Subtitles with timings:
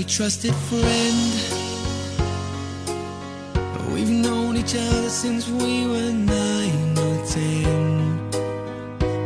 [0.00, 1.32] my trusted friend.
[3.92, 8.18] We've known each other since we were nine or ten.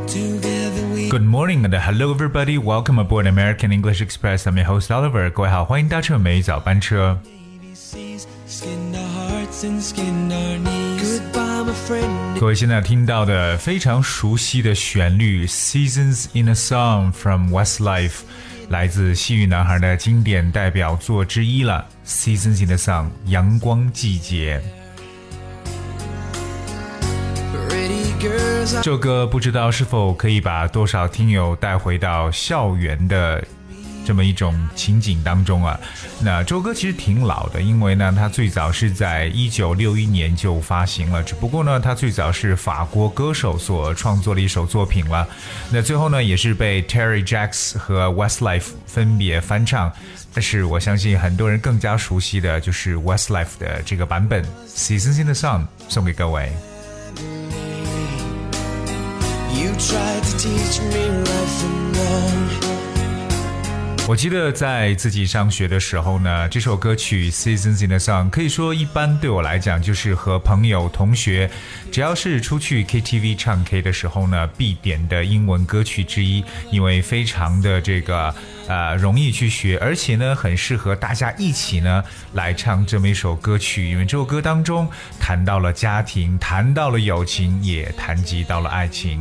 [0.06, 2.58] Together we Good morning and hello everybody.
[2.58, 4.46] Welcome aboard American English Express.
[4.46, 5.30] I'm your host Oliver.
[5.30, 7.16] 各位好，欢迎搭乘美语早班车。
[7.24, 11.20] ABCs skinned our hearts and skinned our knees.
[11.20, 12.40] Goodbye, my friend.
[12.40, 18.22] 各位现在听到的非常熟悉的旋律《Seasons in a Song》from Westlife，
[18.69, 24.61] 来自西域男孩的经典代表作之一了，《Seasons in a Song》阳光季节。
[28.19, 33.43] 这首歌不知道是否可以把多少听友带回到校园的
[34.05, 35.79] 这么一种情景当中啊？
[36.21, 45.27] 那这首歌其实挺老的，因为呢，它最早是在一九六一年就发行了，只不过呢，它最早是法国歌手所创作的一首作品了。
[45.71, 49.91] 那最后呢，也是被 Terry Jacks 和 Westlife 分别翻唱。
[50.33, 56.51] 但是我相信很多人更加熟悉的就是 Westlife 的这个版本《Seasons in the Sun》，送给各位。
[59.53, 62.84] You tried to teach me right from wrong.
[64.07, 71.49] 我记得在自己上学的时候呢，这首歌曲《Seasons in the Sun》可以说一般对我来讲就是和朋友、同学，
[71.91, 78.33] 只要是出去 KTV 唱 K 的时候呢，必点的英文歌曲之一，因为非常的这个
[78.67, 84.87] 呃容易去学，而且呢很适合大家一起呢来唱这么一首歌曲，因为这首歌当中
[85.19, 89.19] 谈到了家庭，谈到了友情，也谈及到了爱情。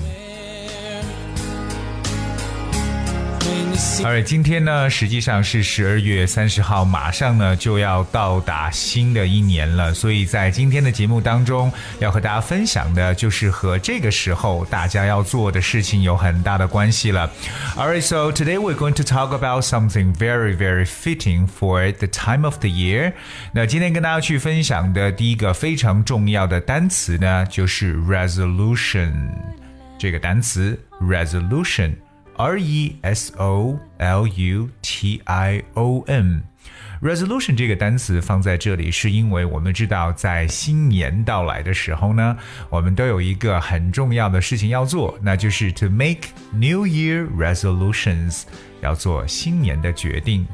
[3.74, 9.92] When you see 而今天呢，实际上是十二月三十号，马上呢就要到达新的一年了。
[9.92, 17.28] 所以在今天的节目当中，要和大家分享的就是和这个时候大家要做的事情有很大的关系了。
[17.76, 22.58] Alright, so today we're going to talk about something very, very fitting for the time of
[22.58, 23.14] the year.
[23.52, 29.12] 那今天跟大家去分享的第一个非常重要的单词呢，就是 resolution
[29.98, 31.94] 这个单词 resolution。
[32.36, 36.42] R E S O L U T I O N。
[37.02, 42.36] resolution 这个单词放在这里，是因为我们知道，在新年到来的时候呢，
[42.70, 48.44] 我们都有一个很重要的事情要做，那就是 to make New Year resolutions，
[48.80, 50.46] 要做新年的决定。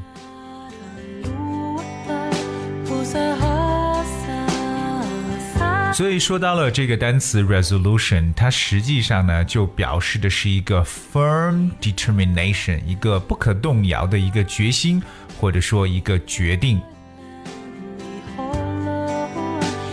[5.93, 15.01] 所以说到了这个单词 resolution，它实际上呢就表示的是一个 firm determination，一个不可动摇的一个决心，
[15.37, 16.81] 或者说一个决定。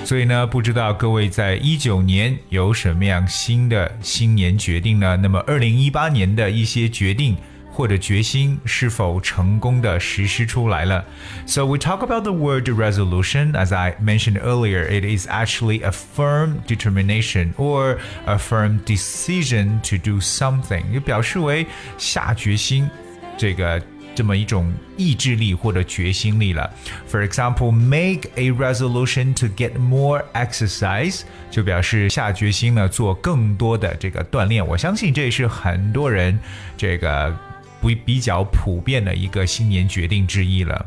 [0.04, 5.16] 所以呢，不知道各位在一九年有什么样新的新年决定呢？
[5.16, 7.36] 那么二零一八年的一些决定
[7.77, 11.03] 或者决心是否成功的实施出来了？
[11.45, 13.53] So we talk about the word resolution.
[13.53, 19.97] As I mentioned earlier, it is actually a firm determination or a firm decision to
[19.97, 21.65] do something，也表示为
[21.97, 22.89] 下决心
[23.37, 23.81] 这个。
[24.15, 26.71] 这么一种意志力或者决心力了。
[27.09, 34.63] For example, make a resolution to get more exercise，就表示下决心呢做更多的这个锻炼。
[34.63, 36.39] 我相信这也是很多人
[36.77, 37.35] 这个
[37.80, 40.86] 不比较普遍的一个新年决定之一了。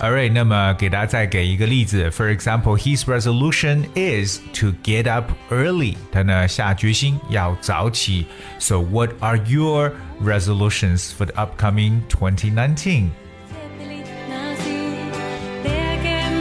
[0.00, 2.08] Alright，那么给大家再给一个例子。
[2.10, 5.96] For example, his resolution is to get up early。
[6.12, 8.24] 他呢下决心要早起。
[8.60, 9.92] So what are your
[10.22, 13.08] resolutions for the upcoming 2019?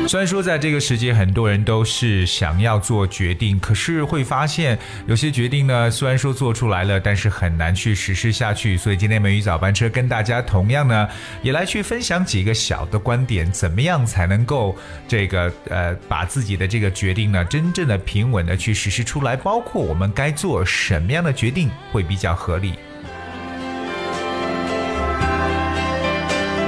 [0.10, 8.78] 虽然说在这个时节，很多人都是想要做决定，可是会发现有些决定呢，虽然说做出来了，但是很难去实施下去。
[8.78, 11.10] 所以今天美语早班车跟大家同样呢，
[11.42, 14.74] 也来去分享几个小的观点，怎么样才能够
[15.10, 22.76] 这个呃，把自己的这个决定呢，真正的平稳的去实施出来，包括我们该做什么样的决定会比较合理。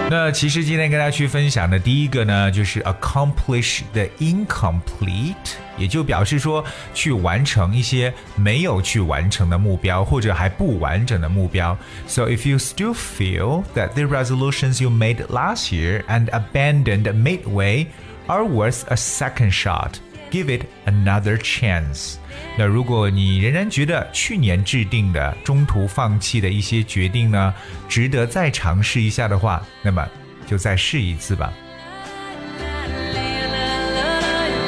[0.11, 5.35] 那其实今天跟大家去分享的第一个呢，就是 accomplish the incomplete，
[5.77, 11.77] 也就表示说去完成一些没有去完成的目标，或者还不完整的目标。
[12.07, 17.87] So if you still feel that the resolutions you made last year and abandoned midway
[18.27, 19.95] are worth a second shot,
[20.32, 22.16] Give it another chance.
[22.58, 27.54] 那如果你仍然觉得去年制定的中途放弃的一些决定呢，
[27.88, 30.08] 值得再尝试一下的话，那么
[30.48, 31.54] 就再试一次吧。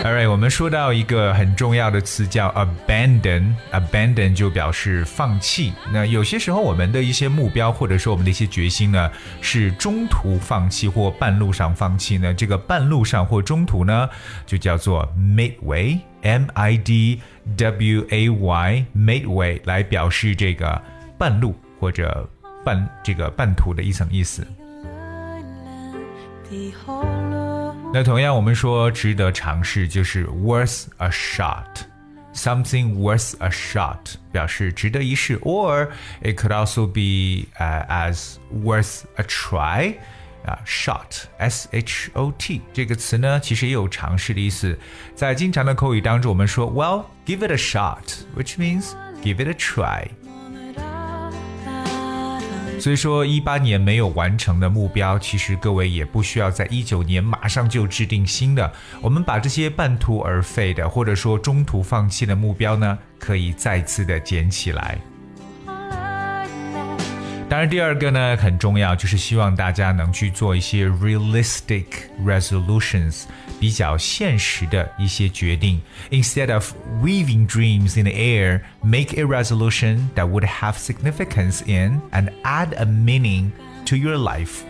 [0.03, 5.73] Alright，我们说到一个很重要的词叫 abandon，abandon 就表示放弃。
[5.93, 9.11] 那有些时候我们的一些目标或者说我们的一些决心呢，
[9.41, 12.33] 是中途放弃或半路上放弃呢。
[12.33, 14.09] 这个半路上或中途呢，
[14.47, 17.21] 就叫做 midway，m i d
[17.55, 20.81] w a y，midway 来表示这个
[21.15, 22.27] 半路或者
[22.65, 24.43] 半这个半途的一层意思。
[27.92, 35.88] 那同样，我们说值得尝试，就是 worth a shot，something worth a shot 表示值得一试，or
[36.22, 38.34] it could also be、uh, as
[38.64, 39.94] worth a try。
[40.44, 44.78] 啊，shot s h o t 这个词呢，其实也有尝试的意思。
[45.12, 48.02] 在经常的口语当中，我们说 Well, give it a shot,
[48.36, 48.92] which means
[49.24, 50.06] give it a try.
[52.81, 58.73] 所以说，一八年没有完成的目标，其实各位也不需要在一九年马上就制定新的。
[59.01, 64.97] 我们把这些半途而废的，或者说中途放弃的目标呢，可以再次的捡起来。
[67.50, 71.84] 当然，第二个呢很重要，就是希望大家能去做一些 realistic
[72.24, 73.22] resolutions，
[73.60, 75.80] 比较现实的一些决定。
[76.10, 82.32] Instead of weaving dreams in the air, make a resolution that would have significance in and
[82.42, 83.52] add a meaning
[83.86, 84.62] to your life。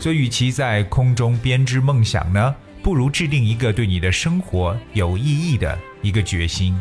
[0.00, 2.52] 所以，与其在空中编织梦想呢，
[2.82, 6.76] 不如制定一个对你的生活有意义的一个决心。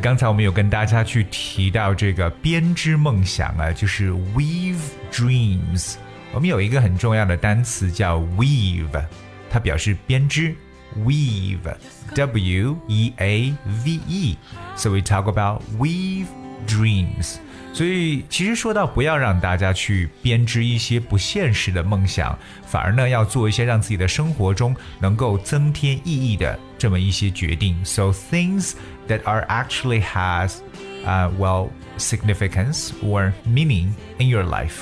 [0.00, 4.78] 刚才我们有跟大家去提到这个编织梦想啊，就是 weave
[5.10, 5.96] dreams。
[6.32, 9.04] 我们有一个很重要的单词叫 weave，
[9.50, 10.54] 它表示编织
[11.04, 13.54] ，weave，w e a
[13.84, 14.36] v e。
[14.76, 16.26] So we talk about weave
[16.66, 17.38] dreams。
[17.72, 27.75] 所以，其实说到不要让大家去编织一些不现实的梦想，反而呢要做一些让自己的生活中能够增添意义的这么一些决定。
[27.83, 28.73] So things
[29.07, 30.57] that are actually has,
[31.05, 34.77] uh, well, significance or meaning in your life.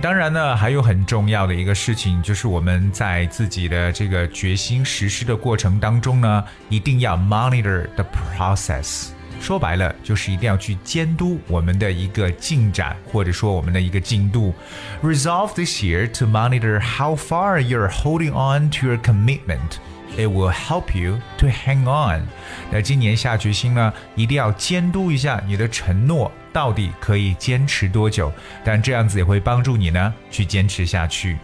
[0.00, 8.04] 当然呢，还有很重要的一个事情，就是我们在自己的这个决心实施的过程当中呢，一定要 monitor the
[8.36, 9.10] process。
[9.39, 14.53] 说白了，就是一定要去监督我们的一个进展，或者说我们的一个进度。
[15.01, 19.77] Resolve this year to monitor how far you're holding on to your commitment.
[20.17, 22.23] It will help you to hang on。
[22.71, 28.31] 那今年下决心呢，一定要监督一下你的承诺到底可以坚持多久。
[28.63, 31.37] 但这样子也会帮助你呢去坚持下去。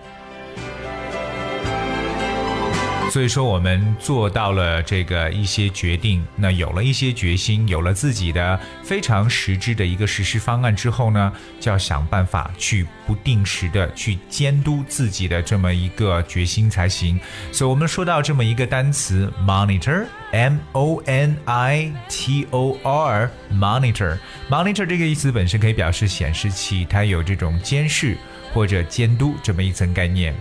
[3.14, 17.20] 所以说，我们做到了这个一些决定，那有了一些决心，有了自己的非常实质的一个实施方案之后呢，就要想办法去不定时的去监督自己的这么一个决心才行。
[17.52, 28.18] 所以，我们说到这么一个单词，monitor，m o n i t o r，monitor，monitor 这个意思本身可以表示显示器，它有这种监视
[28.52, 30.34] 或者监督这么一层概念。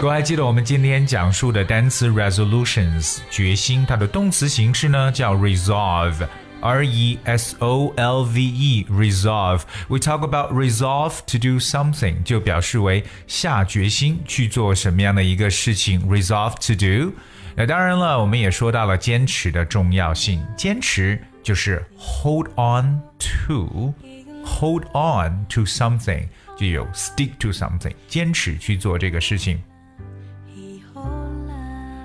[0.00, 9.60] 各位还记得我们今天讲述的单词 resolutions 决心，它的动词形式呢叫 resolve，r e s o l v e resolve。
[9.88, 16.00] We talk about resolve to do something，就表示为下决心去做什么样的一个事情。
[16.08, 17.12] resolve to do。
[17.54, 20.42] 那当然了，我们也说到了坚持的重要性。
[20.56, 29.62] 坚持就是 hold on to，hold on to something，就有 stick to something，坚持去做这个事情。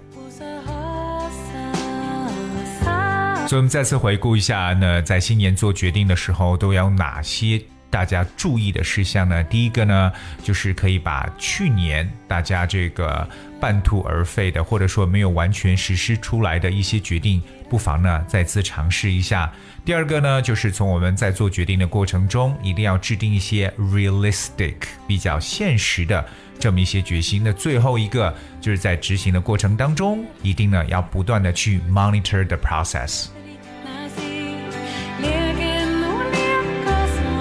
[3.48, 7.62] 所以，我们再次回顾一下，那在新年做决定的时候，都有哪些？
[7.90, 9.44] 大家注意的事项呢？
[9.46, 10.12] 第一个呢，
[10.44, 13.28] 就是可以把去年大家这个
[13.60, 19.52] 半途而废的，或者说没有完全实施出来的一些决定，不妨呢再次尝试一下。
[19.86, 24.76] 第二个呢，就是从我们在做决定的过程中，一定要制定一些 realistic
[25.08, 26.26] 比较现实的
[26.60, 27.42] 这么一些决心。
[27.44, 33.28] 那最后一个就是在执行的过程当中，一定呢要不断的去 monitor the process。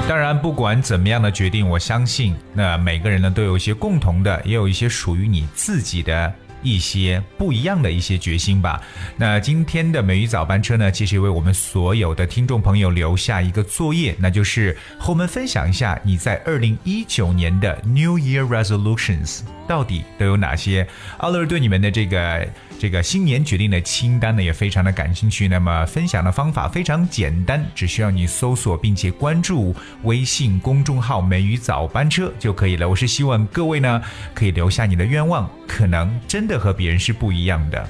[0.09, 6.33] 当然，不管怎么样的决定，我相信那每个人呢都有一些共同的，也有一些属于你自己的
[6.63, 8.81] 一些不一样的一些决心吧。
[9.17, 20.87] 那今天的美语早班车呢，其实为我们所有的听众朋友留下一个作业，那就是和我们分享一下你在二零一九年的 New Year Resolutions 到底都有哪些。
[21.19, 25.49] 奥乐对你们的这个这个新年决定的清单呢，也非常的感兴趣。
[25.49, 32.89] 那么分享的方法非常简单，只需要你搜索并且关注微信公众号“美语早班车”就可以了。
[32.89, 34.03] 我是希望各位呢，
[34.35, 37.89] 可以留下你的愿望，可能真的和别人是不一样的。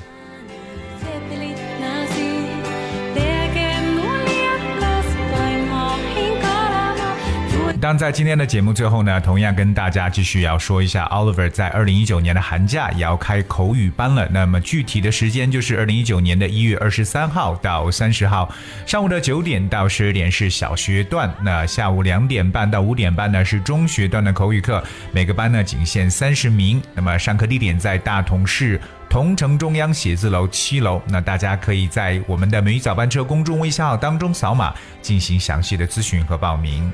[7.79, 14.27] 当然，在今天的节目最后呢，同样跟大家继续要说一下，Oliver 在二零一九年的寒假也要开口语班了。
[14.31, 18.51] 那么具体的时间就是二零一九年的一月二十三号到三十号，
[18.87, 26.83] 上午的九点到十二点是小学段，那下午两点半到五点半呢是中学段的口语课，每个班呢仅限三十名。
[26.95, 28.81] 那么上课地点在大同市
[29.11, 31.01] 同城中央写字楼七楼。
[31.09, 36.91] 那大家可以在我们的美语早班车公众微信号当中扫码进行详细的咨询和报名。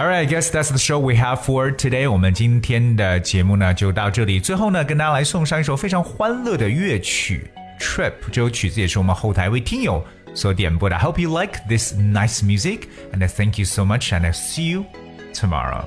[0.00, 2.10] Alright, I guess that's the show we have for today.
[2.10, 4.38] 我们今天的节目呢就到这里。
[4.38, 7.50] 最后呢，跟大家来送上一首非常欢乐的乐曲《
[7.82, 8.10] Trip》。
[8.30, 10.04] 这首曲子也是我们后台为听友
[10.34, 10.96] 所点播的。
[10.96, 14.70] I hope you like this nice music, and I thank you so much, and I see
[14.70, 14.84] you
[15.32, 15.84] tomorrow.